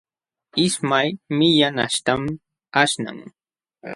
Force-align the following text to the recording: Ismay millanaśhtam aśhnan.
Ismay 0.63 1.07
millanaśhtam 1.37 2.21
aśhnan. 2.81 3.19